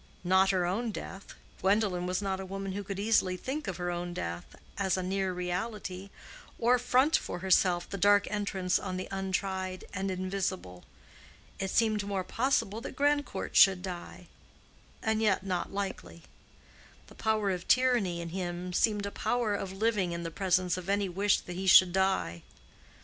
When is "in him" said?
18.21-18.73